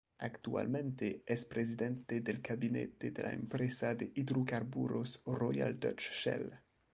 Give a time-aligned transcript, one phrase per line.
[0.17, 6.51] Actualmente es presidente del gabinete de la empresa de hidrocarburos Royal Dutch Shell.